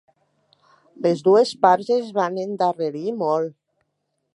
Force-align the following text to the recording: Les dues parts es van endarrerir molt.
Les 1.07 1.21
dues 1.29 1.53
parts 1.67 1.93
es 1.99 2.11
van 2.19 2.43
endarrerir 2.49 3.17
molt. 3.23 3.59